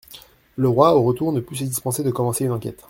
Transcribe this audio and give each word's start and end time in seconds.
Le 0.55 0.67
roi, 0.67 0.95
au 0.95 1.03
retour, 1.03 1.31
ne 1.31 1.41
put 1.41 1.55
se 1.57 1.63
dispenser 1.63 2.01
de 2.01 2.09
commencer 2.09 2.45
une 2.45 2.53
enquête. 2.53 2.79